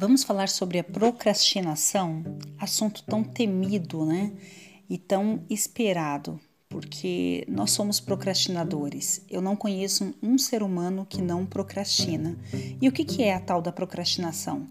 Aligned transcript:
Vamos 0.00 0.22
falar 0.22 0.48
sobre 0.48 0.78
a 0.78 0.84
procrastinação, 0.84 2.22
assunto 2.56 3.02
tão 3.02 3.24
temido, 3.24 4.06
né? 4.06 4.30
E 4.88 4.96
tão 4.96 5.42
esperado, 5.50 6.38
porque 6.68 7.44
nós 7.48 7.72
somos 7.72 7.98
procrastinadores. 7.98 9.20
Eu 9.28 9.42
não 9.42 9.56
conheço 9.56 10.14
um 10.22 10.38
ser 10.38 10.62
humano 10.62 11.04
que 11.04 11.20
não 11.20 11.44
procrastina. 11.44 12.38
E 12.80 12.88
o 12.88 12.92
que, 12.92 13.24
é 13.24 13.34
a 13.34 13.40
tal 13.40 13.60
da 13.60 13.72
procrastinação? 13.72 14.68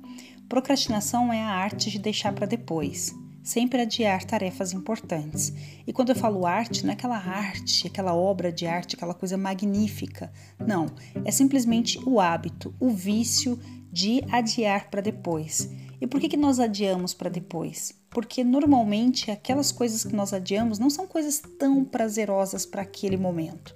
Procrastinação 0.48 1.34
é 1.34 1.42
a 1.42 1.50
arte 1.50 1.92
de 1.92 2.00
deixar 2.00 2.32
para 2.32 2.48
depois, 2.48 3.14
sempre 3.44 3.82
adiar 3.82 4.24
tarefas 4.24 4.72
importantes. 4.72 5.54
E 5.86 5.92
quando 5.92 6.10
eu 6.10 6.16
falo 6.16 6.46
arte, 6.46 6.86
não 6.86 6.92
é 6.92 6.94
aquela 6.94 7.18
arte, 7.18 7.86
aquela 7.86 8.16
obra 8.16 8.50
de 8.50 8.66
arte, 8.66 8.96
aquela 8.96 9.14
coisa 9.14 9.36
magnífica. 9.36 10.32
Não, 10.58 10.86
é 11.26 11.32
simplesmente 11.32 12.00
o 12.06 12.22
hábito, 12.22 12.74
o 12.80 12.92
vício 12.92 13.60
de 13.98 14.24
adiar 14.32 14.92
para 14.92 15.02
depois. 15.02 15.72
E 16.00 16.06
por 16.06 16.22
que, 16.22 16.30
que 16.30 16.38
nós 16.38 16.60
adiamos 16.60 17.16
para 17.16 17.32
depois? 17.32 18.00
Porque 18.18 18.44
normalmente 18.44 19.30
aquelas 19.30 19.72
coisas 19.72 20.04
que 20.04 20.16
nós 20.16 20.34
adiamos 20.34 20.80
não 20.80 20.90
são 20.90 21.06
coisas 21.06 21.40
tão 21.60 21.86
prazerosas 21.86 22.66
para 22.66 22.82
aquele 22.82 23.16
momento. 23.16 23.76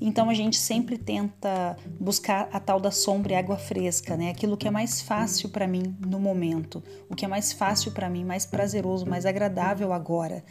Então 0.00 0.28
a 0.28 0.34
gente 0.34 0.58
sempre 0.58 0.98
tenta 0.98 1.76
buscar 2.00 2.48
a 2.52 2.58
tal 2.58 2.80
da 2.80 2.90
sombra 2.90 3.34
e 3.34 3.36
água 3.36 3.56
fresca, 3.56 4.16
né? 4.16 4.30
Aquilo 4.30 4.56
que 4.56 4.66
é 4.66 4.72
mais 4.72 5.00
fácil 5.00 5.50
para 5.50 5.68
mim 5.68 5.94
no 6.04 6.18
momento, 6.18 6.82
o 7.08 7.14
que 7.14 7.24
é 7.24 7.28
mais 7.28 7.52
fácil 7.52 7.92
para 7.92 8.10
mim, 8.10 8.24
mais 8.24 8.44
prazeroso, 8.44 9.06
mais 9.06 9.24
agradável 9.24 9.92
agora. 9.92 10.42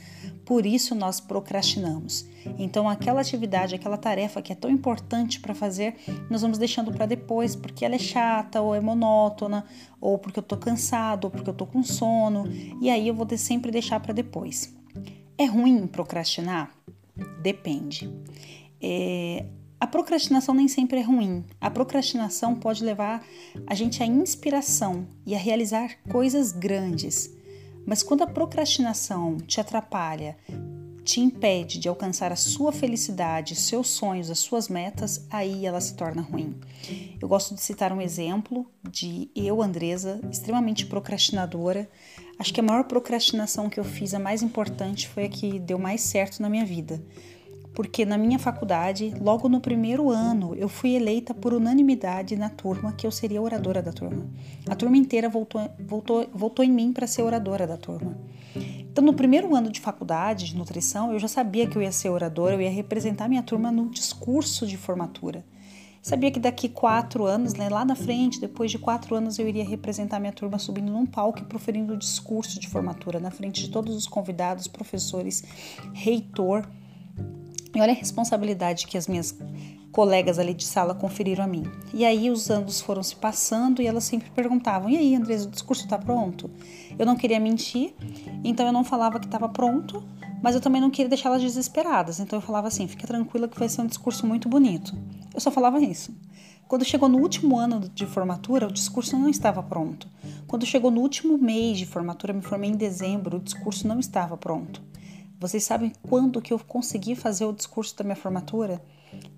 Por 0.45 0.65
isso 0.65 0.95
nós 0.95 1.19
procrastinamos. 1.19 2.25
Então 2.57 2.87
aquela 2.87 3.21
atividade, 3.21 3.75
aquela 3.75 3.97
tarefa 3.97 4.41
que 4.41 4.53
é 4.53 4.55
tão 4.55 4.69
importante 4.69 5.39
para 5.39 5.53
fazer, 5.53 5.95
nós 6.29 6.41
vamos 6.41 6.57
deixando 6.57 6.91
para 6.91 7.05
depois, 7.05 7.55
porque 7.55 7.83
ela 7.83 7.95
é 7.95 7.99
chata 7.99 8.61
ou 8.61 8.73
é 8.75 8.79
monótona, 8.79 9.65
ou 9.99 10.19
porque 10.19 10.37
eu 10.37 10.43
tô 10.43 10.55
cansado, 10.55 11.25
ou 11.25 11.31
porque 11.31 11.49
eu 11.49 11.53
tô 11.53 11.65
com 11.65 11.81
sono, 11.83 12.47
e 12.79 12.89
aí 12.91 13.07
eu 13.07 13.13
vou 13.15 13.24
sempre 13.37 13.71
deixar 13.71 13.99
para 13.99 14.13
depois. 14.13 14.73
É 15.37 15.45
ruim 15.45 15.87
procrastinar? 15.87 16.71
Depende. 17.41 18.09
É, 18.81 19.45
a 19.79 19.87
procrastinação 19.87 20.55
nem 20.55 20.67
sempre 20.67 20.99
é 20.99 21.03
ruim. 21.03 21.43
A 21.59 21.69
procrastinação 21.69 22.55
pode 22.55 22.83
levar 22.83 23.25
a 23.67 23.75
gente 23.75 24.01
à 24.01 24.05
inspiração 24.05 25.07
e 25.25 25.35
a 25.35 25.37
realizar 25.37 25.97
coisas 26.09 26.51
grandes. 26.51 27.33
Mas 27.85 28.01
quando 28.01 28.23
a 28.23 28.27
procrastinação 28.27 29.37
te 29.37 29.61
atrapalha, 29.61 30.37
te 31.03 31.21
impede 31.21 31.77
de 31.77 31.87
alcançar 31.87 32.31
a 32.31 32.35
sua 32.35 32.71
felicidade, 32.71 33.55
seus 33.55 33.89
sonhos, 33.89 34.31
as 34.31 34.39
suas 34.39 34.67
metas, 34.67 35.27
aí 35.29 35.65
ela 35.65 35.79
se 35.79 35.93
torna 35.95 36.23
ruim. 36.23 36.55
Eu 37.21 37.27
gosto 37.27 37.53
de 37.53 37.61
citar 37.61 37.93
um 37.93 38.01
exemplo 38.01 38.65
de 38.89 39.29
eu, 39.35 39.61
Andresa, 39.61 40.19
extremamente 40.31 40.87
procrastinadora. 40.87 41.87
Acho 42.37 42.53
que 42.53 42.59
a 42.59 42.63
maior 42.63 42.83
procrastinação 42.83 43.69
que 43.69 43.79
eu 43.79 43.83
fiz, 43.83 44.13
a 44.13 44.19
mais 44.19 44.41
importante, 44.41 45.07
foi 45.07 45.25
a 45.25 45.29
que 45.29 45.59
deu 45.59 45.79
mais 45.79 46.01
certo 46.01 46.41
na 46.41 46.49
minha 46.49 46.65
vida 46.65 47.01
porque 47.75 48.05
na 48.05 48.17
minha 48.17 48.39
faculdade, 48.39 49.13
logo 49.19 49.49
no 49.49 49.59
primeiro 49.59 50.09
ano, 50.09 50.55
eu 50.55 50.69
fui 50.69 50.95
eleita 50.95 51.33
por 51.33 51.53
unanimidade 51.53 52.37
na 52.37 52.49
turma 52.49 52.93
que 52.93 53.05
eu 53.05 53.11
seria 53.11 53.41
oradora 53.41 53.81
da 53.81 53.91
turma. 53.91 54.25
A 54.67 54.75
turma 54.75 54.95
inteira 54.95 55.27
voltou, 55.27 55.69
voltou, 55.77 56.25
voltou 56.33 56.63
em 56.63 56.71
mim 56.71 56.93
para 56.93 57.05
ser 57.05 57.21
oradora 57.21 57.67
da 57.67 57.75
turma. 57.75 58.17
Então, 58.55 59.03
no 59.03 59.13
primeiro 59.13 59.53
ano 59.53 59.69
de 59.69 59.81
faculdade 59.81 60.45
de 60.45 60.55
nutrição, 60.55 61.11
eu 61.11 61.19
já 61.19 61.27
sabia 61.27 61.67
que 61.67 61.77
eu 61.77 61.81
ia 61.81 61.91
ser 61.91 62.09
oradora, 62.09 62.55
eu 62.55 62.61
ia 62.61 62.69
representar 62.69 63.27
minha 63.27 63.43
turma 63.43 63.69
no 63.69 63.89
discurso 63.89 64.65
de 64.65 64.77
formatura. 64.77 65.43
Sabia 66.05 66.29
que 66.29 66.39
daqui 66.39 66.69
quatro 66.69 67.25
anos, 67.25 67.55
né, 67.55 67.67
lá 67.67 67.83
na 67.83 67.95
frente, 67.95 68.39
depois 68.39 68.69
de 68.69 68.77
quatro 68.77 69.15
anos, 69.15 69.39
eu 69.39 69.49
iria 69.49 69.67
representar 69.67 70.19
minha 70.19 70.31
turma 70.31 70.59
subindo 70.59 70.91
num 70.91 71.03
palco 71.03 71.39
e 71.39 71.45
proferindo 71.45 71.95
o 71.95 71.97
discurso 71.97 72.59
de 72.59 72.69
formatura 72.69 73.19
na 73.19 73.31
frente 73.31 73.63
de 73.63 73.71
todos 73.71 73.95
os 73.95 74.05
convidados, 74.05 74.67
professores, 74.67 75.43
reitor 75.95 76.63
e 77.73 77.81
olha 77.81 77.91
a 77.91 77.95
responsabilidade 77.95 78.85
que 78.85 78.99
as 78.99 79.07
minhas 79.07 79.35
colegas 79.91 80.37
ali 80.37 80.53
de 80.53 80.63
sala 80.63 80.93
conferiram 80.93 81.43
a 81.43 81.47
mim. 81.47 81.63
E 81.91 82.05
aí 82.05 82.29
os 82.29 82.51
anos 82.51 82.79
foram 82.79 83.01
se 83.01 83.15
passando 83.15 83.81
e 83.81 83.87
elas 83.87 84.03
sempre 84.03 84.29
perguntavam: 84.29 84.91
"E 84.91 84.97
aí, 84.97 85.15
Andresa, 85.15 85.47
o 85.47 85.51
discurso 85.51 85.85
está 85.85 85.97
pronto?". 85.97 86.51
Eu 86.99 87.05
não 87.07 87.15
queria 87.15 87.39
mentir, 87.39 87.95
então 88.43 88.63
eu 88.63 88.71
não 88.71 88.83
falava 88.83 89.19
que 89.19 89.25
estava 89.25 89.49
pronto, 89.49 90.03
mas 90.43 90.53
eu 90.53 90.61
também 90.61 90.79
não 90.79 90.91
queria 90.91 91.09
deixá-las 91.09 91.41
desesperadas. 91.41 92.19
Então 92.19 92.37
eu 92.37 92.43
falava 92.43 92.67
assim: 92.67 92.87
"Fica 92.87 93.07
tranquila 93.07 93.47
que 93.47 93.57
vai 93.57 93.67
ser 93.67 93.81
um 93.81 93.87
discurso 93.87 94.27
muito 94.27 94.47
bonito". 94.47 94.95
Eu 95.35 95.41
só 95.41 95.51
falava 95.51 95.81
isso. 95.81 96.15
Quando 96.65 96.85
chegou 96.85 97.09
no 97.09 97.19
último 97.19 97.59
ano 97.59 97.89
de 97.93 98.05
formatura, 98.05 98.67
o 98.67 98.71
discurso 98.71 99.17
não 99.19 99.27
estava 99.27 99.61
pronto. 99.61 100.07
Quando 100.47 100.65
chegou 100.65 100.89
no 100.89 101.01
último 101.01 101.37
mês 101.37 101.77
de 101.77 101.85
formatura, 101.85 102.31
me 102.31 102.41
formei 102.41 102.69
em 102.69 102.75
dezembro, 102.77 103.35
o 103.35 103.41
discurso 103.41 103.85
não 103.85 103.99
estava 103.99 104.37
pronto. 104.37 104.81
Vocês 105.37 105.65
sabem 105.65 105.91
quando 106.01 106.41
que 106.41 106.53
eu 106.53 106.59
consegui 106.59 107.15
fazer 107.15 107.43
o 107.43 107.51
discurso 107.51 107.97
da 107.97 108.05
minha 108.05 108.15
formatura? 108.15 108.81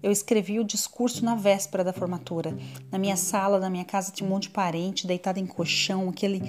Eu 0.01 0.11
escrevi 0.11 0.59
o 0.59 0.63
discurso 0.63 1.25
na 1.25 1.35
véspera 1.35 1.83
da 1.83 1.91
formatura. 1.91 2.55
Na 2.91 2.99
minha 2.99 3.17
sala, 3.17 3.59
na 3.59 3.69
minha 3.69 3.85
casa, 3.85 4.11
tinha 4.11 4.27
um 4.27 4.31
monte 4.31 4.43
de 4.43 4.49
parente 4.51 5.07
deitado 5.07 5.39
em 5.39 5.47
colchão, 5.47 6.09
aquele 6.09 6.41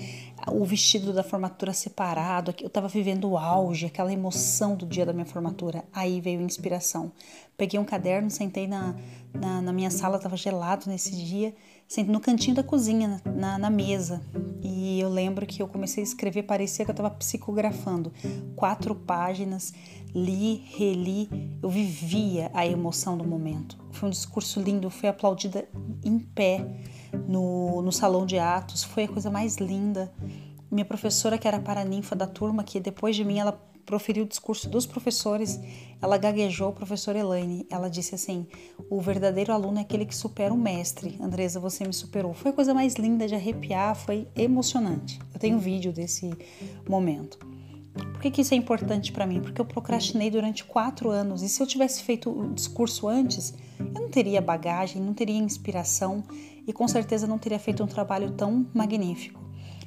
o 0.47 0.65
vestido 0.65 1.13
da 1.13 1.23
formatura 1.23 1.73
separado. 1.73 2.55
Eu 2.61 2.69
estava 2.69 2.89
vivendo 2.89 3.29
o 3.29 3.39
auge, 3.39 3.87
aquela 3.87 4.13
emoção 4.13 4.77
do 4.77 4.87
dia 4.87 5.05
da 5.05 5.13
minha 5.13 5.27
formatura. 5.27 5.85
Aí 5.93 6.21
veio 6.21 6.41
a 6.41 6.43
inspiração. 6.43 7.13
Peguei 7.57 7.79
um 7.79 7.85
caderno, 7.85 8.31
sentei 8.31 8.69
na, 8.69 8.95
na, 9.35 9.61
na 9.61 9.73
minha 9.73 9.91
sala, 9.91 10.17
estava 10.17 10.37
gelado 10.37 10.89
nesse 10.89 11.11
dia, 11.11 11.53
sentei 11.89 12.13
no 12.13 12.21
cantinho 12.21 12.55
da 12.55 12.63
cozinha, 12.63 13.21
na, 13.25 13.59
na 13.59 13.69
mesa. 13.69 14.23
E 14.63 15.01
eu 15.01 15.09
lembro 15.09 15.45
que 15.45 15.61
eu 15.61 15.67
comecei 15.67 16.03
a 16.03 16.07
escrever, 16.07 16.45
parecia 16.45 16.85
que 16.85 16.91
eu 16.91 16.93
estava 16.93 17.11
psicografando. 17.11 18.13
Quatro 18.55 18.95
páginas 18.95 19.73
li, 20.15 20.65
reli, 20.77 21.29
eu 21.63 21.69
vivia 21.69 22.51
a 22.55 22.67
emoção 22.67 23.19
do 23.19 23.25
momento. 23.25 23.77
Foi 23.91 24.09
um 24.09 24.13
discurso 24.13 24.61
lindo, 24.61 24.89
fui 24.89 25.09
aplaudida 25.09 25.69
em 26.05 26.19
pé 26.19 26.65
no, 27.27 27.83
no 27.83 27.93
salão 27.93 28.27
de 28.27 28.39
atos, 28.39 28.85
foi 28.85 29.05
a 29.05 29.09
coisa 29.09 29.31
mais 29.31 29.57
linda. 29.57 30.13
Minha 30.71 30.85
professora, 30.85 31.39
que 31.39 31.49
era 31.49 31.59
paraninfa 31.59 32.15
da 32.15 32.27
turma, 32.27 32.63
que 32.63 32.79
depois 32.79 33.17
de 33.17 33.25
mim 33.25 33.39
ela 33.39 33.53
proferiu 33.89 34.25
o 34.25 34.29
discurso 34.29 34.69
dos 34.69 34.85
professores, 34.85 35.59
ela 36.03 36.19
gaguejou, 36.19 36.73
professora 36.73 37.19
Elaine. 37.19 37.67
Ela 37.71 37.89
disse 37.89 38.15
assim: 38.15 38.47
O 38.91 39.01
verdadeiro 39.01 39.51
aluno 39.51 39.79
é 39.79 39.81
aquele 39.81 40.05
que 40.05 40.15
supera 40.15 40.53
o 40.53 40.59
mestre. 40.59 41.17
Andresa, 41.21 41.59
você 41.59 41.87
me 41.87 41.95
superou. 41.95 42.35
Foi 42.35 42.51
a 42.51 42.55
coisa 42.55 42.75
mais 42.75 42.95
linda 42.97 43.27
de 43.27 43.35
arrepiar, 43.35 43.97
foi 43.97 44.29
emocionante. 44.37 45.19
Eu 45.33 45.41
tenho 45.41 45.57
um 45.57 45.61
vídeo 45.61 45.91
desse 45.91 46.31
momento. 46.87 47.39
Por 48.13 48.21
que, 48.21 48.31
que 48.31 48.43
isso 48.43 48.55
é 48.55 48.57
importante 48.57 49.11
para 49.11 49.27
mim? 49.27 49.41
Porque 49.41 49.61
eu 49.61 49.65
procrastinei 49.65 50.31
durante 50.31 50.65
quatro 50.65 51.11
anos 51.11 51.43
e 51.43 51.49
se 51.49 51.61
eu 51.61 51.67
tivesse 51.67 52.03
feito 52.03 52.31
o 52.31 52.53
discurso 52.53 53.09
antes, 53.09 53.55
eu 53.79 53.87
não 53.87 54.09
teria 54.09 54.41
bagagem, 54.41 55.03
não 55.03 55.15
teria 55.15 55.37
inspiração 55.37 56.23
e 56.69 56.73
com 56.73 56.87
certeza 56.87 57.27
não 57.27 57.39
teria 57.39 57.59
feito 57.59 57.83
um 57.83 57.87
trabalho 57.87 58.31
tão 58.33 58.67
magnífico. 58.75 59.41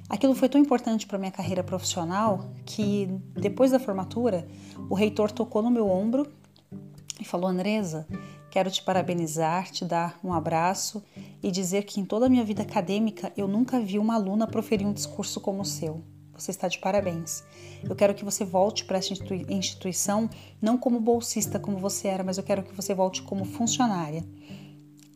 Aquilo 0.09 0.33
foi 0.35 0.49
tão 0.49 0.59
importante 0.59 1.05
para 1.05 1.19
minha 1.19 1.31
carreira 1.31 1.63
profissional 1.63 2.51
que 2.65 3.07
depois 3.35 3.71
da 3.71 3.79
formatura, 3.79 4.45
o 4.89 4.95
reitor 4.95 5.31
tocou 5.31 5.61
no 5.61 5.69
meu 5.69 5.87
ombro 5.87 6.29
e 7.19 7.23
falou: 7.23 7.47
Andresa, 7.47 8.05
quero 8.49 8.69
te 8.69 8.83
parabenizar, 8.83 9.71
te 9.71 9.85
dar 9.85 10.19
um 10.23 10.33
abraço 10.33 11.01
e 11.41 11.51
dizer 11.51 11.83
que 11.83 12.01
em 12.01 12.03
toda 12.03 12.25
a 12.25 12.29
minha 12.29 12.43
vida 12.43 12.63
acadêmica 12.63 13.31
eu 13.37 13.47
nunca 13.47 13.79
vi 13.79 13.99
uma 13.99 14.15
aluna 14.15 14.47
proferir 14.47 14.85
um 14.85 14.91
discurso 14.91 15.39
como 15.39 15.61
o 15.61 15.65
seu. 15.65 16.03
Você 16.33 16.49
está 16.49 16.67
de 16.67 16.79
parabéns. 16.79 17.43
Eu 17.87 17.95
quero 17.95 18.15
que 18.15 18.25
você 18.25 18.43
volte 18.43 18.83
para 18.85 18.97
essa 18.97 19.13
instituição 19.49 20.27
não 20.59 20.77
como 20.77 20.99
bolsista 20.99 21.59
como 21.59 21.77
você 21.77 22.07
era, 22.07 22.23
mas 22.23 22.39
eu 22.39 22.43
quero 22.43 22.63
que 22.63 22.75
você 22.75 22.95
volte 22.95 23.21
como 23.21 23.45
funcionária. 23.45 24.25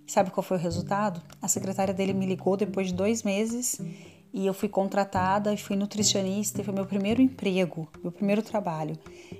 Sabe 0.07 0.29
qual 0.29 0.43
foi 0.43 0.57
o 0.57 0.59
resultado? 0.59 1.21
A 1.41 1.47
secretária 1.47 1.93
dele 1.93 2.13
me 2.13 2.25
ligou 2.25 2.55
depois 2.55 2.87
de 2.87 2.93
dois 2.93 3.23
meses 3.23 3.81
e 4.31 4.45
eu 4.45 4.53
fui 4.53 4.69
contratada 4.69 5.53
e 5.53 5.57
fui 5.57 5.75
nutricionista 5.75 6.61
e 6.61 6.63
foi 6.63 6.73
meu 6.73 6.85
primeiro 6.85 7.21
emprego, 7.21 7.87
meu 8.03 8.11
primeiro 8.11 8.43
trabalho. 8.43 8.97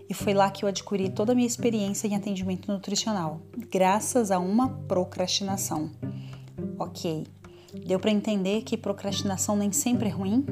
E 0.10 0.14
foi 0.14 0.34
lá 0.34 0.50
que 0.50 0.64
eu 0.64 0.70
adquiri 0.70 1.10
toda 1.10 1.34
a 1.34 1.36
minha 1.36 1.48
experiência 1.48 2.08
em 2.08 2.16
atendimento 2.16 2.72
nutricional, 2.72 3.42
graças 3.70 4.32
a 4.32 4.40
uma 4.40 4.70
procrastinação. 4.70 5.92
Ok, 6.80 7.28
deu 7.86 8.00
para 8.00 8.12
entender 8.12 8.62
que 8.64 8.78
procrastinação 8.78 9.56
nem 9.56 9.72
sempre 9.72 10.08
é 10.08 10.12
ruim? 10.12 10.46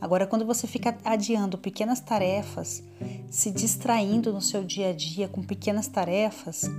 Agora, 0.00 0.26
quando 0.26 0.46
você 0.46 0.66
fica 0.66 0.96
adiando 1.04 1.58
pequenas 1.58 2.00
tarefas, 2.00 2.82
se 3.28 3.50
distraindo 3.50 4.32
no 4.32 4.40
seu 4.40 4.62
dia 4.64 4.90
a 4.90 4.92
dia 4.92 5.28
com 5.28 5.42
pequenas 5.42 5.88
tarefas, 5.88 6.70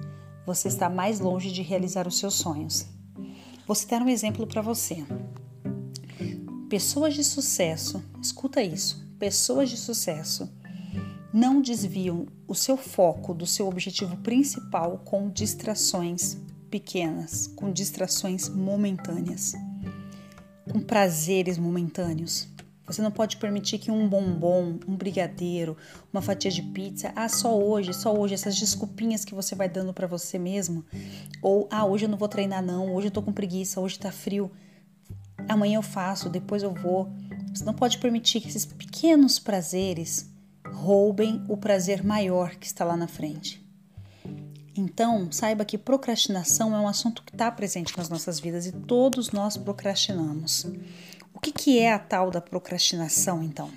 você 0.49 0.67
está 0.67 0.89
mais 0.89 1.19
longe 1.19 1.51
de 1.51 1.61
realizar 1.61 2.07
os 2.07 2.17
seus 2.17 2.33
sonhos. 2.33 2.87
Vou 3.67 3.75
citar 3.75 4.01
um 4.01 4.09
exemplo 4.09 4.47
para 4.47 4.63
você. 4.63 5.05
Pessoas 6.67 7.13
de 7.13 7.23
sucesso, 7.23 8.03
escuta 8.19 8.59
isso: 8.59 9.07
pessoas 9.19 9.69
de 9.69 9.77
sucesso 9.77 10.51
não 11.31 11.61
desviam 11.61 12.25
o 12.47 12.55
seu 12.55 12.77
foco 12.77 13.31
do 13.31 13.45
seu 13.45 13.67
objetivo 13.67 14.17
principal 14.17 14.97
com 15.05 15.29
distrações 15.29 16.35
pequenas, 16.71 17.45
com 17.45 17.71
distrações 17.71 18.49
momentâneas. 18.49 19.53
com 20.71 20.79
prazeres 20.79 21.59
momentâneos. 21.59 22.47
Você 22.89 23.03
não 23.03 23.11
pode 23.11 23.37
permitir 23.37 23.77
que 23.77 23.91
um 23.91 24.09
bombom, 24.09 24.79
um 24.87 24.95
brigadeiro, 24.95 25.77
uma 26.11 26.23
fatia 26.23 26.49
de 26.49 26.63
pizza, 26.63 27.13
ah, 27.15 27.29
só 27.29 27.55
hoje, 27.55 27.93
só 27.93 28.11
hoje, 28.11 28.33
essas 28.33 28.55
desculpinhas 28.55 29.23
que 29.23 29.35
você 29.35 29.53
vai 29.53 29.69
dando 29.69 29.93
para 29.93 30.07
você 30.07 30.39
mesmo, 30.39 30.83
ou 31.39 31.67
ah, 31.69 31.85
hoje 31.85 32.05
eu 32.05 32.09
não 32.09 32.17
vou 32.17 32.27
treinar 32.27 32.63
não, 32.63 32.95
hoje 32.95 33.07
eu 33.07 33.11
tô 33.11 33.21
com 33.21 33.31
preguiça, 33.31 33.79
hoje 33.79 33.99
tá 33.99 34.11
frio, 34.11 34.51
amanhã 35.47 35.75
eu 35.75 35.83
faço, 35.83 36.29
depois 36.29 36.63
eu 36.63 36.73
vou. 36.73 37.13
Você 37.53 37.63
não 37.63 37.75
pode 37.75 37.99
permitir 37.99 38.41
que 38.41 38.47
esses 38.47 38.65
pequenos 38.65 39.37
prazeres 39.37 40.27
roubem 40.67 41.43
o 41.47 41.57
prazer 41.57 42.03
maior 42.03 42.55
que 42.55 42.65
está 42.65 42.83
lá 42.83 42.97
na 42.97 43.07
frente. 43.07 43.63
Então, 44.75 45.31
saiba 45.31 45.65
que 45.65 45.77
procrastinação 45.77 46.75
é 46.75 46.79
um 46.79 46.87
assunto 46.87 47.21
que 47.23 47.33
está 47.33 47.51
presente 47.51 47.95
nas 47.95 48.09
nossas 48.09 48.39
vidas 48.39 48.65
e 48.65 48.71
todos 48.71 49.29
nós 49.31 49.57
procrastinamos. 49.57 50.65
O 51.39 51.41
que, 51.41 51.53
que 51.53 51.79
é 51.79 51.93
a 51.93 51.97
tal 51.97 52.29
da 52.29 52.41
procrastinação, 52.41 53.41
então? 53.41 53.71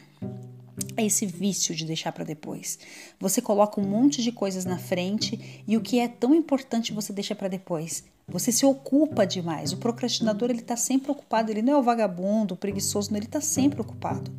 É 0.97 1.06
esse 1.06 1.25
vício 1.25 1.73
de 1.76 1.85
deixar 1.85 2.11
para 2.11 2.25
depois. 2.25 2.76
Você 3.20 3.41
coloca 3.41 3.81
um 3.81 3.85
monte 3.85 4.20
de 4.20 4.32
coisas 4.32 4.64
na 4.64 4.79
frente 4.79 5.62
e 5.64 5.76
o 5.76 5.81
que 5.81 6.00
é 6.00 6.09
tão 6.09 6.35
importante 6.35 6.93
você 6.93 7.12
deixa 7.12 7.37
para 7.37 7.47
depois. 7.47 8.03
Você 8.26 8.50
se 8.50 8.67
ocupa 8.67 9.25
demais. 9.25 9.73
O 9.73 9.76
procrastinador 9.76 10.50
ele 10.50 10.59
está 10.59 10.76
sempre 10.76 11.12
ocupado. 11.12 11.53
Ele 11.53 11.62
não 11.62 11.75
é 11.75 11.76
o 11.76 11.85
vagabundo, 11.85 12.55
o 12.55 12.56
preguiçoso, 12.56 13.12
não, 13.12 13.19
ele 13.19 13.26
está 13.26 13.41
sempre 13.41 13.81
ocupado. 13.81 14.32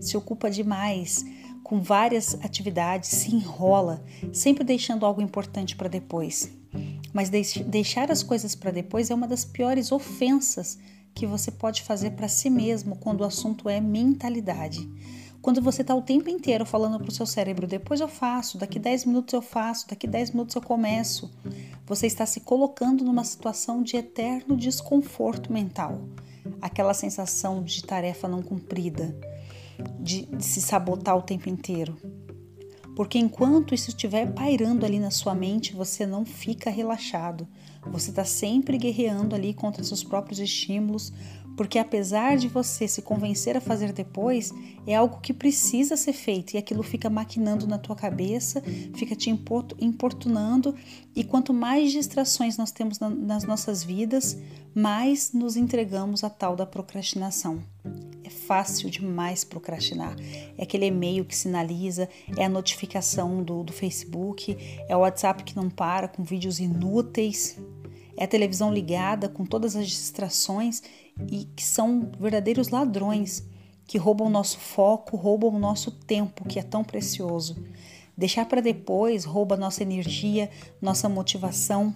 Se 0.00 0.16
ocupa 0.16 0.50
demais 0.50 1.24
com 1.62 1.80
várias 1.80 2.34
atividades, 2.42 3.08
se 3.08 3.32
enrola, 3.32 4.04
sempre 4.32 4.64
deixando 4.64 5.06
algo 5.06 5.22
importante 5.22 5.76
para 5.76 5.88
depois. 5.88 6.50
Mas 7.12 7.30
deixar 7.30 8.10
as 8.10 8.24
coisas 8.24 8.56
para 8.56 8.72
depois 8.72 9.10
é 9.10 9.14
uma 9.14 9.28
das 9.28 9.44
piores 9.44 9.92
ofensas 9.92 10.76
que 11.14 11.26
você 11.26 11.50
pode 11.50 11.82
fazer 11.82 12.10
para 12.10 12.28
si 12.28 12.50
mesmo 12.50 12.96
quando 12.96 13.20
o 13.20 13.24
assunto 13.24 13.68
é 13.68 13.80
mentalidade. 13.80 14.88
Quando 15.40 15.60
você 15.60 15.82
está 15.82 15.94
o 15.94 16.00
tempo 16.00 16.30
inteiro 16.30 16.64
falando 16.64 16.98
para 16.98 17.10
o 17.10 17.12
seu 17.12 17.26
cérebro, 17.26 17.66
depois 17.66 18.00
eu 18.00 18.08
faço, 18.08 18.56
daqui 18.56 18.78
10 18.78 19.04
minutos 19.04 19.34
eu 19.34 19.42
faço, 19.42 19.86
daqui 19.86 20.06
10 20.06 20.30
minutos 20.30 20.56
eu 20.56 20.62
começo, 20.62 21.30
você 21.86 22.06
está 22.06 22.24
se 22.24 22.40
colocando 22.40 23.04
numa 23.04 23.24
situação 23.24 23.82
de 23.82 23.94
eterno 23.96 24.56
desconforto 24.56 25.52
mental. 25.52 26.00
Aquela 26.62 26.94
sensação 26.94 27.62
de 27.62 27.82
tarefa 27.82 28.26
não 28.26 28.42
cumprida, 28.42 29.14
de, 30.00 30.24
de 30.24 30.44
se 30.44 30.62
sabotar 30.62 31.14
o 31.16 31.22
tempo 31.22 31.48
inteiro. 31.48 31.94
Porque 32.94 33.18
enquanto 33.18 33.74
isso 33.74 33.90
estiver 33.90 34.32
pairando 34.32 34.86
ali 34.86 34.98
na 34.98 35.10
sua 35.10 35.34
mente, 35.34 35.74
você 35.74 36.06
não 36.06 36.24
fica 36.24 36.70
relaxado. 36.70 37.46
Você 37.86 38.10
está 38.10 38.24
sempre 38.24 38.78
guerreando 38.78 39.34
ali 39.34 39.52
contra 39.52 39.82
seus 39.82 40.02
próprios 40.02 40.38
estímulos, 40.38 41.12
porque 41.56 41.78
apesar 41.78 42.36
de 42.36 42.48
você 42.48 42.88
se 42.88 43.02
convencer 43.02 43.56
a 43.56 43.60
fazer 43.60 43.92
depois, 43.92 44.52
é 44.86 44.94
algo 44.94 45.20
que 45.20 45.32
precisa 45.32 45.96
ser 45.96 46.12
feito 46.12 46.54
e 46.54 46.58
aquilo 46.58 46.82
fica 46.82 47.08
maquinando 47.08 47.66
na 47.66 47.78
tua 47.78 47.94
cabeça, 47.94 48.62
fica 48.94 49.14
te 49.14 49.30
importunando 49.30 50.74
e 51.14 51.22
quanto 51.22 51.52
mais 51.52 51.92
distrações 51.92 52.56
nós 52.56 52.72
temos 52.72 52.98
nas 52.98 53.44
nossas 53.44 53.84
vidas, 53.84 54.36
mais 54.74 55.32
nos 55.32 55.56
entregamos 55.56 56.24
à 56.24 56.30
tal 56.30 56.56
da 56.56 56.66
procrastinação 56.66 57.62
fácil 58.34 58.90
demais 58.90 59.44
procrastinar. 59.44 60.16
É 60.58 60.64
aquele 60.64 60.86
e-mail 60.86 61.24
que 61.24 61.36
sinaliza, 61.36 62.08
é 62.36 62.44
a 62.44 62.48
notificação 62.48 63.42
do, 63.42 63.62
do 63.62 63.72
Facebook, 63.72 64.56
é 64.88 64.96
o 64.96 65.00
WhatsApp 65.00 65.44
que 65.44 65.56
não 65.56 65.70
para 65.70 66.08
com 66.08 66.22
vídeos 66.22 66.60
inúteis, 66.60 67.58
é 68.16 68.24
a 68.24 68.28
televisão 68.28 68.72
ligada 68.72 69.28
com 69.28 69.44
todas 69.44 69.74
as 69.74 69.88
distrações 69.88 70.82
e 71.30 71.44
que 71.56 71.62
são 71.62 72.10
verdadeiros 72.18 72.68
ladrões 72.68 73.44
que 73.86 73.98
roubam 73.98 74.26
o 74.26 74.30
nosso 74.30 74.58
foco, 74.58 75.16
roubam 75.16 75.50
o 75.50 75.58
nosso 75.58 75.90
tempo 75.90 76.44
que 76.46 76.58
é 76.58 76.62
tão 76.62 76.84
precioso. 76.84 77.56
Deixar 78.16 78.46
para 78.46 78.60
depois 78.60 79.24
rouba 79.24 79.56
nossa 79.56 79.82
energia, 79.82 80.48
nossa 80.80 81.08
motivação 81.08 81.94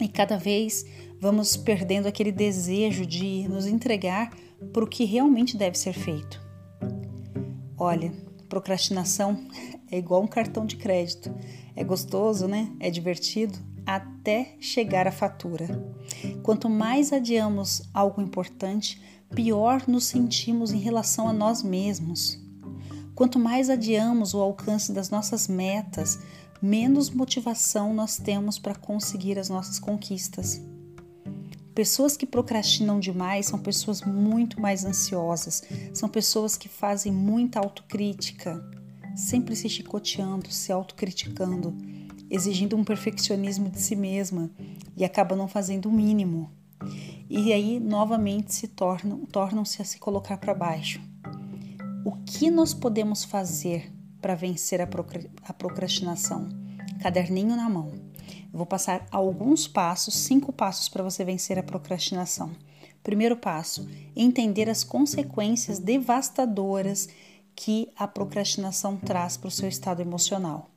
e 0.00 0.08
cada 0.08 0.36
vez 0.36 0.84
vamos 1.18 1.56
perdendo 1.56 2.06
aquele 2.06 2.30
desejo 2.30 3.06
de 3.06 3.48
nos 3.48 3.66
entregar 3.66 4.30
para 4.72 4.84
o 4.84 4.88
que 4.88 5.04
realmente 5.04 5.56
deve 5.56 5.78
ser 5.78 5.92
feito. 5.92 6.40
Olha, 7.78 8.12
procrastinação 8.48 9.46
é 9.90 9.98
igual 9.98 10.22
um 10.22 10.26
cartão 10.26 10.64
de 10.64 10.76
crédito. 10.76 11.34
É 11.74 11.84
gostoso, 11.84 12.46
né? 12.48 12.72
É 12.80 12.90
divertido 12.90 13.58
até 13.84 14.56
chegar 14.58 15.06
a 15.06 15.12
fatura. 15.12 15.66
Quanto 16.42 16.68
mais 16.68 17.12
adiamos 17.12 17.82
algo 17.94 18.20
importante, 18.20 19.00
pior 19.34 19.84
nos 19.86 20.04
sentimos 20.04 20.72
em 20.72 20.78
relação 20.78 21.28
a 21.28 21.32
nós 21.32 21.62
mesmos. 21.62 22.38
Quanto 23.14 23.38
mais 23.38 23.70
adiamos 23.70 24.34
o 24.34 24.40
alcance 24.40 24.92
das 24.92 25.08
nossas 25.08 25.48
metas, 25.48 26.18
menos 26.60 27.10
motivação 27.10 27.94
nós 27.94 28.16
temos 28.16 28.58
para 28.58 28.74
conseguir 28.74 29.38
as 29.38 29.48
nossas 29.48 29.78
conquistas. 29.78 30.60
Pessoas 31.76 32.16
que 32.16 32.24
procrastinam 32.24 32.98
demais 32.98 33.44
são 33.44 33.58
pessoas 33.58 34.00
muito 34.00 34.58
mais 34.58 34.82
ansiosas, 34.82 35.62
são 35.92 36.08
pessoas 36.08 36.56
que 36.56 36.70
fazem 36.70 37.12
muita 37.12 37.58
autocrítica, 37.58 38.66
sempre 39.14 39.54
se 39.54 39.68
chicoteando, 39.68 40.50
se 40.50 40.72
autocriticando, 40.72 41.76
exigindo 42.30 42.78
um 42.78 42.82
perfeccionismo 42.82 43.68
de 43.68 43.78
si 43.78 43.94
mesma 43.94 44.50
e 44.96 45.04
acabam 45.04 45.36
não 45.36 45.46
fazendo 45.46 45.90
o 45.90 45.92
mínimo. 45.92 46.50
E 47.28 47.52
aí 47.52 47.78
novamente 47.78 48.54
se 48.54 48.68
tornam, 48.68 49.26
tornam-se 49.26 49.82
a 49.82 49.84
se 49.84 49.98
colocar 49.98 50.38
para 50.38 50.54
baixo. 50.54 50.98
O 52.06 52.12
que 52.24 52.50
nós 52.50 52.72
podemos 52.72 53.22
fazer 53.22 53.92
para 54.22 54.34
vencer 54.34 54.80
a 54.80 55.52
procrastinação? 55.52 56.48
Caderninho 57.02 57.54
na 57.54 57.68
mão 57.68 58.05
vou 58.56 58.66
passar 58.66 59.06
alguns 59.10 59.68
passos, 59.68 60.14
cinco 60.14 60.52
passos 60.52 60.88
para 60.88 61.02
você 61.02 61.24
vencer 61.24 61.58
a 61.58 61.62
procrastinação. 61.62 62.52
Primeiro 63.02 63.36
passo: 63.36 63.88
entender 64.16 64.68
as 64.68 64.82
consequências 64.82 65.78
devastadoras 65.78 67.08
que 67.54 67.88
a 67.96 68.06
procrastinação 68.06 68.96
traz 68.96 69.36
para 69.36 69.48
o 69.48 69.50
seu 69.50 69.68
estado 69.68 70.02
emocional. 70.02 70.70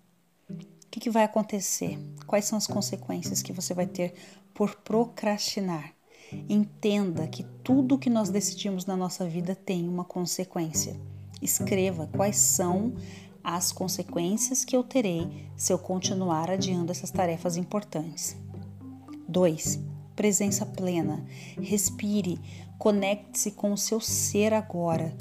O 0.49 0.55
que, 0.91 0.99
que 0.99 1.09
vai 1.09 1.23
acontecer? 1.23 1.99
Quais 2.25 2.45
são 2.45 2.57
as 2.57 2.65
consequências 2.65 3.41
que 3.41 3.53
você 3.53 3.73
vai 3.73 3.85
ter 3.85 4.13
por 4.53 4.75
procrastinar? 4.77 5.93
Entenda 6.47 7.27
que 7.27 7.43
tudo 7.63 7.97
que 7.97 8.09
nós 8.09 8.29
decidimos 8.29 8.85
na 8.85 8.95
nossa 8.95 9.25
vida 9.27 9.55
tem 9.55 9.87
uma 9.87 10.03
consequência. 10.03 10.95
Escreva 11.41 12.07
quais 12.15 12.37
são 12.37 12.93
as 13.55 13.71
consequências 13.71 14.63
que 14.63 14.75
eu 14.75 14.83
terei 14.83 15.27
se 15.55 15.73
eu 15.73 15.79
continuar 15.79 16.51
adiando 16.51 16.91
essas 16.91 17.09
tarefas 17.09 17.57
importantes. 17.57 18.37
2. 19.27 19.79
Presença 20.15 20.67
plena. 20.67 21.25
Respire, 21.59 22.39
conecte-se 22.77 23.51
com 23.51 23.73
o 23.73 23.77
seu 23.77 23.99
ser 23.99 24.53
agora. 24.53 25.15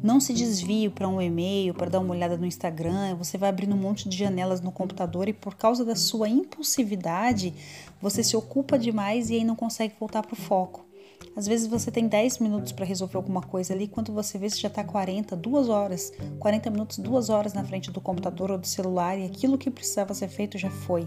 Não 0.00 0.20
se 0.20 0.32
desvie 0.32 0.88
para 0.88 1.08
um 1.08 1.20
e-mail, 1.20 1.74
para 1.74 1.90
dar 1.90 1.98
uma 1.98 2.14
olhada 2.14 2.36
no 2.36 2.46
Instagram, 2.46 3.16
você 3.16 3.36
vai 3.36 3.48
abrindo 3.48 3.74
um 3.74 3.78
monte 3.78 4.08
de 4.08 4.16
janelas 4.16 4.60
no 4.60 4.70
computador 4.70 5.28
e 5.28 5.32
por 5.32 5.56
causa 5.56 5.84
da 5.84 5.96
sua 5.96 6.28
impulsividade, 6.28 7.52
você 8.00 8.22
se 8.22 8.36
ocupa 8.36 8.78
demais 8.78 9.28
e 9.28 9.34
aí 9.34 9.44
não 9.44 9.56
consegue 9.56 9.94
voltar 9.98 10.22
para 10.22 10.34
o 10.34 10.36
foco. 10.36 10.91
Às 11.34 11.46
vezes 11.46 11.66
você 11.66 11.90
tem 11.90 12.06
10 12.06 12.38
minutos 12.38 12.72
para 12.72 12.84
resolver 12.84 13.16
alguma 13.16 13.40
coisa 13.40 13.72
ali, 13.72 13.88
quando 13.88 14.12
você 14.12 14.38
vê, 14.38 14.50
você 14.50 14.58
já 14.58 14.68
está 14.68 14.84
40, 14.84 15.34
2 15.34 15.68
horas, 15.68 16.12
40 16.38 16.70
minutos, 16.70 16.98
2 16.98 17.30
horas 17.30 17.54
na 17.54 17.64
frente 17.64 17.90
do 17.90 18.00
computador 18.00 18.50
ou 18.50 18.58
do 18.58 18.66
celular 18.66 19.18
e 19.18 19.24
aquilo 19.24 19.56
que 19.56 19.70
precisava 19.70 20.12
ser 20.14 20.28
feito 20.28 20.58
já 20.58 20.70
foi. 20.70 21.06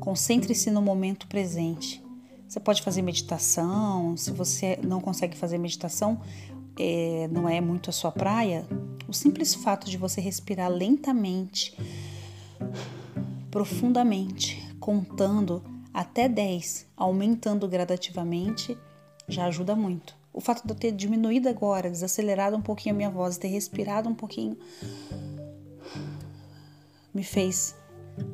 Concentre-se 0.00 0.70
no 0.70 0.80
momento 0.80 1.26
presente. 1.26 2.02
Você 2.48 2.60
pode 2.60 2.82
fazer 2.82 3.02
meditação, 3.02 4.16
se 4.16 4.30
você 4.30 4.78
não 4.82 5.00
consegue 5.00 5.36
fazer 5.36 5.58
meditação, 5.58 6.20
é, 6.78 7.28
não 7.30 7.48
é 7.48 7.60
muito 7.60 7.90
a 7.90 7.92
sua 7.92 8.12
praia, 8.12 8.66
o 9.08 9.12
simples 9.12 9.54
fato 9.54 9.88
de 9.88 9.96
você 9.96 10.20
respirar 10.20 10.70
lentamente, 10.70 11.76
profundamente, 13.50 14.62
contando 14.80 15.62
até 15.92 16.28
10, 16.28 16.86
aumentando 16.96 17.68
gradativamente, 17.68 18.76
já 19.28 19.46
ajuda 19.46 19.74
muito. 19.74 20.16
O 20.32 20.40
fato 20.40 20.66
de 20.66 20.72
eu 20.72 20.76
ter 20.76 20.92
diminuído 20.92 21.48
agora, 21.48 21.90
desacelerado 21.90 22.56
um 22.56 22.62
pouquinho 22.62 22.94
a 22.94 22.96
minha 22.96 23.10
voz, 23.10 23.36
ter 23.36 23.48
respirado 23.48 24.08
um 24.08 24.14
pouquinho, 24.14 24.56
me 27.14 27.22
fez 27.22 27.74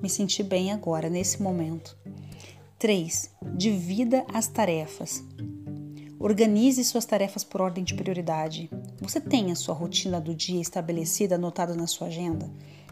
me 0.02 0.08
sentir 0.08 0.42
bem 0.42 0.72
agora, 0.72 1.08
nesse 1.08 1.42
momento. 1.42 1.96
3. 2.78 3.30
Divida 3.54 4.24
as 4.32 4.46
tarefas. 4.46 5.24
Organize 6.18 6.82
suas 6.84 7.04
tarefas 7.04 7.44
por 7.44 7.60
ordem 7.60 7.84
de 7.84 7.94
prioridade. 7.94 8.70
Você 9.00 9.20
tem 9.20 9.52
a 9.52 9.56
sua 9.56 9.74
rotina 9.74 10.20
do 10.20 10.34
dia 10.34 10.60
estabelecida, 10.60 11.36
anotada 11.36 11.74
na 11.74 11.86
sua 11.86 12.08
agenda? 12.08 12.50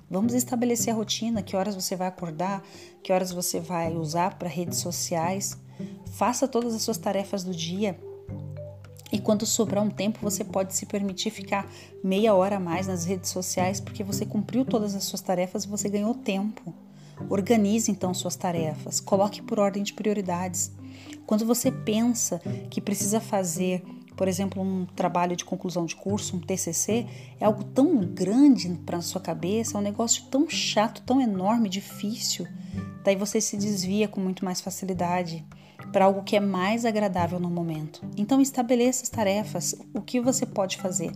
Vamos 0.09 0.35
estabelecer 0.35 0.93
a 0.93 0.97
rotina, 0.97 1.43
que 1.43 1.57
horas 1.57 1.75
você 1.75 1.97
vai 1.97 2.07
acordar, 2.07 2.65
que 3.03 3.13
horas 3.13 3.33
você 3.33 3.59
vai 3.59 3.93
usar 3.97 4.39
para 4.39 4.49
redes 4.49 4.79
sociais. 4.79 5.59
Faça 6.13 6.49
todas 6.49 6.75
as 6.75 6.83
suas 6.83 6.99
tarefas 6.99 7.45
do 7.45 7.55
dia 7.55 7.99
E 9.13 9.19
quando 9.19 9.47
sobrar 9.47 9.83
um 9.83 9.91
tempo, 9.91 10.19
você 10.21 10.43
pode 10.43 10.75
se 10.75 10.87
permitir 10.87 11.31
ficar 11.31 11.71
meia 12.03 12.35
hora 12.35 12.57
a 12.57 12.61
mais 12.61 12.87
nas 12.87 13.05
redes 13.05 13.31
sociais 13.31 13.81
porque 13.81 14.03
você 14.03 14.27
cumpriu 14.27 14.65
todas 14.65 14.95
as 14.95 15.05
suas 15.05 15.21
tarefas 15.21 15.65
e 15.65 15.69
você 15.69 15.89
ganhou 15.89 16.15
tempo. 16.15 16.75
Organize 17.31 17.91
então 17.91 18.13
suas 18.13 18.37
tarefas, 18.37 19.01
coloque 19.01 19.41
por 19.41 19.59
ordem 19.59 19.83
de 19.83 19.95
prioridades. 19.95 20.71
Quando 21.27 21.47
você 21.47 21.73
pensa 21.73 22.41
que 22.71 22.81
precisa 22.81 23.21
fazer, 23.21 23.83
por 24.17 24.29
exemplo, 24.29 24.63
um 24.63 24.87
trabalho 24.87 25.35
de 25.35 25.45
conclusão 25.45 25.87
de 25.87 25.97
curso, 25.97 26.37
um 26.37 26.41
TCC, 26.41 27.07
é 27.41 27.45
algo 27.45 27.65
tão 27.65 28.01
grande 28.01 28.69
para 28.85 29.01
sua 29.01 29.21
cabeça, 29.21 29.77
é 29.77 29.81
um 29.81 29.85
negócio 29.85 30.25
tão 30.31 30.49
chato, 30.49 31.03
tão 31.03 31.21
enorme, 31.21 31.69
difícil. 31.69 32.47
Daí 33.03 33.17
você 33.17 33.41
se 33.41 33.57
desvia 33.57 34.09
com 34.09 34.21
muito 34.21 34.45
mais 34.45 34.61
facilidade 34.61 35.45
para 35.93 36.05
algo 36.05 36.23
que 36.23 36.37
é 36.37 36.41
mais 36.41 36.85
agradável 36.85 37.39
no 37.39 37.49
momento. 37.49 38.03
Então 38.17 38.41
estabeleça 38.41 39.03
as 39.03 39.09
tarefas, 39.09 39.75
o 39.95 40.01
que 40.01 40.21
você 40.21 40.45
pode 40.45 40.77
fazer. 40.77 41.13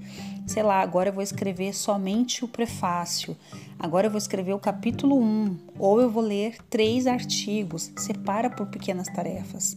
Sei 0.47 0.63
lá, 0.63 0.81
agora 0.81 1.11
eu 1.11 1.13
vou 1.13 1.23
escrever 1.23 1.75
somente 1.75 2.45
o 2.45 2.49
prefácio, 2.49 3.37
agora 3.79 4.07
eu 4.07 4.11
vou 4.11 4.19
escrever 4.19 4.53
o 4.53 4.59
capítulo 4.59 5.21
1, 5.21 5.57
ou 5.79 6.01
eu 6.01 6.11
vou 6.11 6.23
ler 6.23 6.57
três 6.69 7.07
artigos. 7.07 7.91
Separa 7.97 8.51
por 8.51 8.67
pequenas 8.67 9.09
tarefas. 9.09 9.77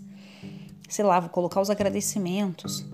Sei 0.90 1.04
lá, 1.04 1.20
vou 1.20 1.30
colocar 1.30 1.62
os 1.62 1.70
agradecimentos. 1.70 2.86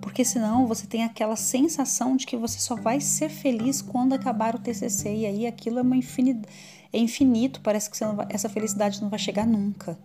Porque 0.00 0.24
senão 0.24 0.66
você 0.66 0.86
tem 0.86 1.02
aquela 1.02 1.34
sensação 1.34 2.16
de 2.16 2.26
que 2.26 2.36
você 2.36 2.58
só 2.58 2.76
vai 2.76 3.00
ser 3.00 3.30
feliz 3.30 3.80
quando 3.80 4.12
acabar 4.12 4.54
o 4.54 4.58
TCC 4.58 5.14
e 5.14 5.26
aí 5.26 5.46
aquilo 5.46 5.78
é 5.78 5.82
uma 5.82 5.96
infinidade 5.96 6.46
é 6.94 6.98
infinito, 6.98 7.60
parece 7.60 7.90
que 7.90 7.98
vai, 8.04 8.26
essa 8.30 8.48
felicidade 8.48 9.02
não 9.02 9.08
vai 9.08 9.18
chegar 9.18 9.44
nunca. 9.44 9.98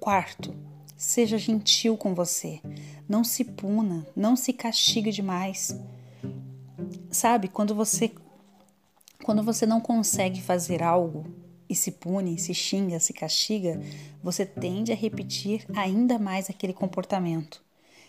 Quarto, 0.00 0.54
seja 0.96 1.36
gentil 1.36 1.94
com 1.94 2.14
você. 2.14 2.60
Não 3.06 3.22
se 3.22 3.44
puna, 3.44 4.06
não 4.16 4.34
se 4.34 4.50
castigue 4.50 5.12
demais. 5.12 5.78
Sabe, 7.10 7.48
quando 7.48 7.74
você 7.74 8.10
quando 9.22 9.42
você 9.42 9.66
não 9.66 9.78
consegue 9.78 10.40
fazer 10.40 10.82
algo 10.82 11.26
e 11.68 11.74
se 11.74 11.92
pune, 11.92 12.38
se 12.38 12.54
xinga, 12.54 12.98
se 12.98 13.12
castiga, 13.12 13.78
você 14.22 14.46
tende 14.46 14.90
a 14.90 14.96
repetir 14.96 15.66
ainda 15.76 16.18
mais 16.18 16.48
aquele 16.48 16.72
comportamento. 16.72 17.62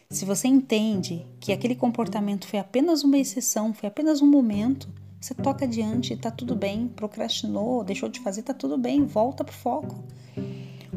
Se 0.10 0.24
você 0.24 0.48
entende 0.48 1.28
que 1.42 1.52
aquele 1.52 1.76
comportamento 1.76 2.48
foi 2.48 2.60
apenas 2.60 3.04
uma 3.04 3.18
exceção, 3.18 3.74
foi 3.74 3.90
apenas 3.90 4.22
um 4.22 4.28
momento, 4.28 4.88
você 5.20 5.34
toca 5.34 5.66
adiante, 5.66 6.16
tá 6.16 6.32
tudo 6.32 6.56
bem, 6.56 6.88
procrastinou, 6.88 7.84
deixou 7.84 8.08
de 8.08 8.22
fazer, 8.22 8.44
tá 8.44 8.54
tudo 8.54 8.78
bem, 8.78 9.06
volta 9.06 9.44
pro 9.44 9.54
foco. 9.54 10.02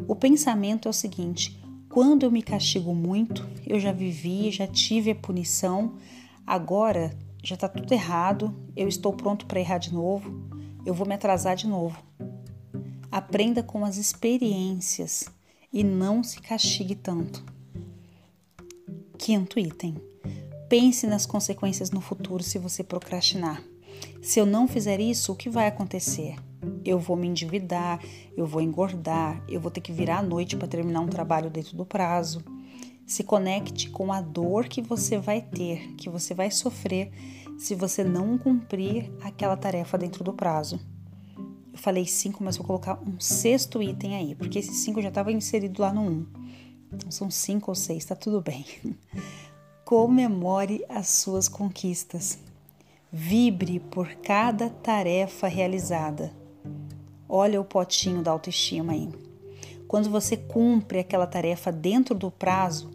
O 0.07 0.15
pensamento 0.15 0.87
é 0.87 0.91
o 0.91 0.93
seguinte: 0.93 1.59
quando 1.89 2.23
eu 2.23 2.31
me 2.31 2.41
castigo 2.41 2.93
muito, 2.93 3.47
eu 3.65 3.79
já 3.79 3.91
vivi, 3.91 4.51
já 4.51 4.67
tive 4.67 5.11
a 5.11 5.15
punição, 5.15 5.95
agora 6.45 7.17
já 7.43 7.55
está 7.55 7.69
tudo 7.69 7.91
errado, 7.93 8.53
eu 8.75 8.87
estou 8.87 9.13
pronto 9.13 9.45
para 9.45 9.59
errar 9.59 9.77
de 9.77 9.93
novo, 9.93 10.33
eu 10.85 10.93
vou 10.93 11.07
me 11.07 11.13
atrasar 11.13 11.55
de 11.55 11.67
novo. 11.67 11.97
Aprenda 13.11 13.63
com 13.63 13.85
as 13.85 13.97
experiências 13.97 15.25
e 15.71 15.83
não 15.83 16.23
se 16.23 16.41
castigue 16.41 16.95
tanto. 16.95 17.45
Quinto 19.17 19.59
item: 19.59 19.95
pense 20.67 21.07
nas 21.07 21.25
consequências 21.25 21.91
no 21.91 22.01
futuro 22.01 22.43
se 22.43 22.59
você 22.59 22.83
procrastinar. 22.83 23.63
Se 24.21 24.39
eu 24.39 24.45
não 24.45 24.67
fizer 24.67 24.99
isso, 24.99 25.31
o 25.31 25.35
que 25.35 25.49
vai 25.49 25.67
acontecer? 25.67 26.35
eu 26.83 26.99
vou 26.99 27.15
me 27.15 27.27
endividar, 27.27 27.99
eu 28.35 28.45
vou 28.45 28.61
engordar, 28.61 29.43
eu 29.47 29.59
vou 29.59 29.71
ter 29.71 29.81
que 29.81 29.91
virar 29.91 30.19
à 30.19 30.23
noite 30.23 30.55
para 30.55 30.67
terminar 30.67 31.01
um 31.01 31.07
trabalho 31.07 31.49
dentro 31.49 31.75
do 31.75 31.85
prazo. 31.85 32.43
Se 33.05 33.23
conecte 33.23 33.89
com 33.89 34.11
a 34.11 34.21
dor 34.21 34.67
que 34.67 34.81
você 34.81 35.17
vai 35.17 35.41
ter, 35.41 35.93
que 35.95 36.09
você 36.09 36.33
vai 36.33 36.49
sofrer 36.49 37.11
se 37.57 37.75
você 37.75 38.03
não 38.03 38.37
cumprir 38.37 39.11
aquela 39.21 39.55
tarefa 39.55 39.97
dentro 39.97 40.23
do 40.23 40.33
prazo. 40.33 40.79
Eu 41.71 41.77
falei 41.77 42.05
cinco, 42.05 42.43
mas 42.43 42.57
vou 42.57 42.65
colocar 42.65 42.99
um 43.01 43.19
sexto 43.19 43.81
item 43.81 44.15
aí, 44.15 44.35
porque 44.35 44.59
esse 44.59 44.73
cinco 44.73 45.01
já 45.01 45.09
estava 45.09 45.31
inserido 45.31 45.81
lá 45.81 45.93
no 45.93 46.01
um. 46.01 46.25
Então 46.91 47.11
são 47.11 47.29
cinco 47.29 47.71
ou 47.71 47.75
seis, 47.75 48.05
tá 48.05 48.15
tudo 48.15 48.41
bem. 48.41 48.65
Comemore 49.83 50.83
as 50.89 51.09
suas 51.09 51.47
conquistas. 51.47 52.39
Vibre 53.17 53.79
por 53.79 54.13
cada 54.15 54.69
tarefa 54.69 55.47
realizada. 55.47 56.33
Olha 57.29 57.61
o 57.61 57.63
potinho 57.63 58.21
da 58.21 58.29
autoestima 58.29 58.91
aí. 58.91 59.07
Quando 59.87 60.09
você 60.09 60.35
cumpre 60.35 60.99
aquela 60.99 61.25
tarefa 61.25 61.71
dentro 61.71 62.13
do 62.13 62.29
prazo, 62.29 62.91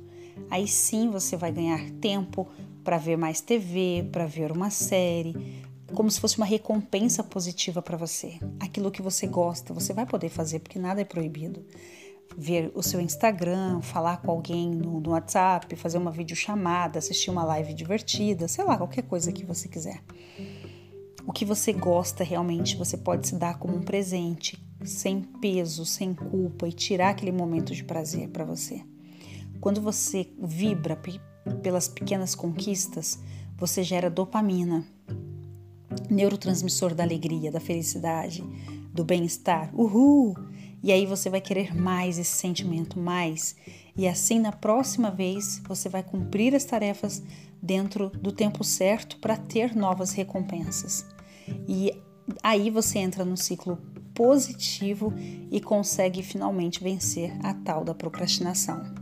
aí 0.50 0.68
sim 0.68 1.08
você 1.08 1.38
vai 1.38 1.50
ganhar 1.50 1.88
tempo 2.02 2.46
para 2.84 2.98
ver 2.98 3.16
mais 3.16 3.40
TV, 3.40 4.06
para 4.12 4.26
ver 4.26 4.52
uma 4.52 4.68
série, 4.68 5.64
como 5.94 6.10
se 6.10 6.20
fosse 6.20 6.36
uma 6.36 6.44
recompensa 6.44 7.24
positiva 7.24 7.80
para 7.80 7.96
você. 7.96 8.38
Aquilo 8.60 8.90
que 8.90 9.00
você 9.00 9.26
gosta, 9.26 9.72
você 9.72 9.94
vai 9.94 10.04
poder 10.04 10.28
fazer 10.28 10.58
porque 10.58 10.78
nada 10.78 11.00
é 11.00 11.04
proibido. 11.04 11.64
Ver 12.36 12.70
o 12.74 12.82
seu 12.82 13.00
Instagram, 13.00 13.80
falar 13.80 14.18
com 14.18 14.30
alguém 14.30 14.70
no, 14.70 15.00
no 15.00 15.10
WhatsApp, 15.10 15.74
fazer 15.76 15.98
uma 15.98 16.10
videochamada, 16.10 16.98
assistir 16.98 17.30
uma 17.30 17.44
live 17.44 17.74
divertida, 17.74 18.48
sei 18.48 18.64
lá, 18.64 18.76
qualquer 18.76 19.02
coisa 19.02 19.32
que 19.32 19.44
você 19.44 19.68
quiser 19.68 20.02
o 21.30 21.32
que 21.32 21.44
você 21.44 21.72
gosta 21.72 22.24
realmente, 22.24 22.76
você 22.76 22.96
pode 22.96 23.28
se 23.28 23.36
dar 23.36 23.56
como 23.56 23.76
um 23.76 23.82
presente, 23.82 24.60
sem 24.84 25.20
peso, 25.20 25.86
sem 25.86 26.12
culpa 26.12 26.66
e 26.66 26.72
tirar 26.72 27.10
aquele 27.10 27.30
momento 27.30 27.72
de 27.72 27.84
prazer 27.84 28.28
para 28.28 28.44
você. 28.44 28.82
Quando 29.60 29.80
você 29.80 30.28
vibra 30.42 31.00
pelas 31.62 31.86
pequenas 31.86 32.34
conquistas, 32.34 33.16
você 33.56 33.84
gera 33.84 34.10
dopamina, 34.10 34.84
neurotransmissor 36.10 36.96
da 36.96 37.04
alegria, 37.04 37.52
da 37.52 37.60
felicidade, 37.60 38.42
do 38.92 39.04
bem-estar. 39.04 39.70
Uhul! 39.72 40.34
E 40.82 40.92
aí 40.92 41.04
você 41.04 41.28
vai 41.28 41.40
querer 41.40 41.74
mais 41.74 42.18
esse 42.18 42.36
sentimento, 42.36 42.98
mais. 42.98 43.56
E 43.96 44.08
assim, 44.08 44.38
na 44.38 44.52
próxima 44.52 45.10
vez, 45.10 45.60
você 45.66 45.88
vai 45.88 46.02
cumprir 46.02 46.54
as 46.54 46.64
tarefas 46.64 47.22
dentro 47.62 48.10
do 48.10 48.32
tempo 48.32 48.64
certo 48.64 49.18
para 49.18 49.36
ter 49.36 49.76
novas 49.76 50.12
recompensas. 50.12 51.04
E 51.68 51.92
aí 52.42 52.70
você 52.70 52.98
entra 52.98 53.24
no 53.24 53.36
ciclo 53.36 53.78
positivo 54.14 55.12
e 55.50 55.60
consegue 55.60 56.22
finalmente 56.22 56.82
vencer 56.82 57.36
a 57.42 57.54
tal 57.54 57.84
da 57.84 57.94
procrastinação. 57.94 58.99